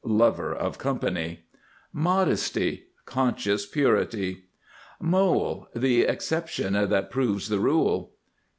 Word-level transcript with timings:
Lover 0.03 0.51
of 0.51 0.79
Company. 0.79 1.41
MODESTY. 1.93 2.85
Conscious 3.05 3.67
purity. 3.67 4.45
MOLE. 4.99 5.67
The 5.75 6.01
exception 6.05 6.73
that 6.73 7.11
proves 7.11 7.49
the 7.49 7.59
rule. 7.59 8.11